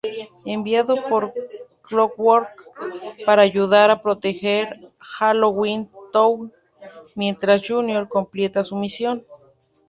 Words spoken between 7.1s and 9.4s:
mientras Junior completa su misión.